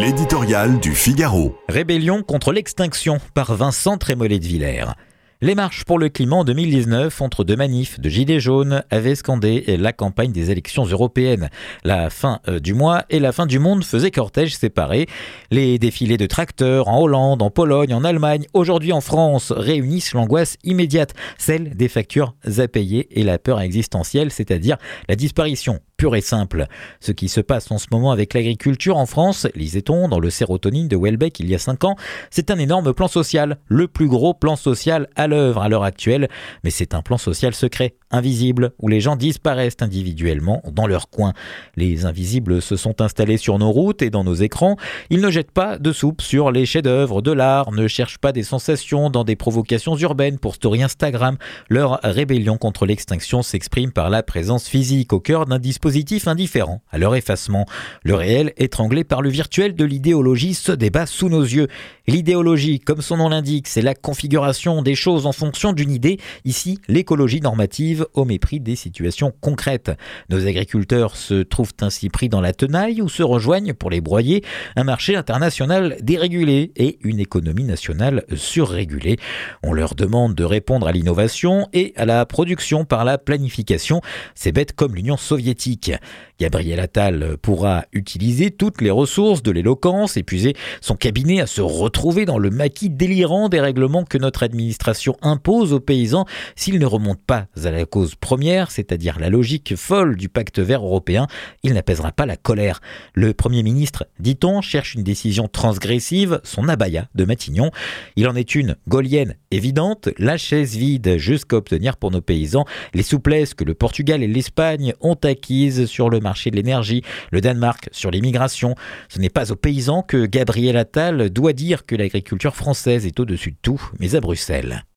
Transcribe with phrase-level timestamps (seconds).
[0.00, 1.56] L'éditorial du Figaro.
[1.68, 4.92] Rébellion contre l'extinction par Vincent Trémollet de Villers.
[5.40, 9.76] Les marches pour le climat en 2019 entre deux manifs de Gilets jaunes avaient scandé
[9.76, 11.50] la campagne des élections européennes.
[11.82, 15.06] La fin euh, du mois et la fin du monde faisaient cortège séparés.
[15.50, 20.58] Les défilés de tracteurs en Hollande, en Pologne, en Allemagne, aujourd'hui en France réunissent l'angoisse
[20.62, 24.76] immédiate, celle des factures à payer et la peur existentielle, c'est-à-dire
[25.08, 26.66] la disparition pure et simple.
[27.00, 30.88] Ce qui se passe en ce moment avec l'agriculture en France, lisait-on dans le sérotonine
[30.88, 31.96] de Welbeck il y a 5 ans,
[32.30, 36.28] c'est un énorme plan social, le plus gros plan social à l'œuvre à l'heure actuelle,
[36.62, 41.32] mais c'est un plan social secret, invisible, où les gens disparaissent individuellement dans leur coin.
[41.76, 44.76] Les invisibles se sont installés sur nos routes et dans nos écrans,
[45.10, 48.42] ils ne jettent pas de soupe sur les chefs-d'œuvre de l'art, ne cherchent pas des
[48.42, 51.36] sensations dans des provocations urbaines pour story Instagram.
[51.68, 56.98] Leur rébellion contre l'extinction s'exprime par la présence physique au cœur d'un dispositif indifférent à
[56.98, 57.66] leur effacement.
[58.02, 61.68] Le réel, étranglé par le virtuel de l'idéologie, se débat sous nos yeux.
[62.06, 66.78] L'idéologie, comme son nom l'indique, c'est la configuration des choses en fonction d'une idée, ici
[66.88, 69.90] l'écologie normative au mépris des situations concrètes.
[70.28, 74.44] Nos agriculteurs se trouvent ainsi pris dans la tenaille ou se rejoignent pour les broyer
[74.76, 79.16] un marché international dérégulé et une économie nationale surrégulée.
[79.62, 84.00] On leur demande de répondre à l'innovation et à la production par la planification.
[84.34, 85.92] C'est bête comme l'Union soviétique.
[86.38, 92.26] Gabriel Attal pourra utiliser toutes les ressources de l'éloquence, épuiser son cabinet à se retrouver
[92.26, 97.22] dans le maquis délirant des règlements que notre administration impose aux paysans s'ils ne remontent
[97.26, 101.26] pas à la cause première, c'est-à-dire la logique folle du pacte vert européen,
[101.62, 102.80] il n'apaisera pas la colère.
[103.14, 107.70] Le Premier ministre, dit-on, cherche une décision transgressive, son abaya de Matignon.
[108.16, 113.02] Il en est une gaulienne évidente, la chaise vide jusqu'à obtenir pour nos paysans les
[113.02, 117.88] souplesses que le Portugal et l'Espagne ont acquises sur le marché de l'énergie, le Danemark
[117.92, 118.74] sur l'immigration.
[119.08, 123.52] Ce n'est pas aux paysans que Gabriel Attal doit dire que l'agriculture française est au-dessus
[123.52, 124.84] de tout, mais à Bruxelles.